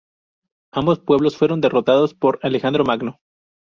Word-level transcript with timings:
Ambos 0.71 0.99
pueblos 0.99 1.37
fueron 1.37 1.61
derrotados 1.61 2.15
por 2.15 2.39
Alejandro 2.41 2.83
Magno. 2.83 3.19